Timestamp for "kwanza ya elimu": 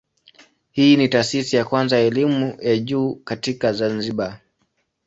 1.65-2.57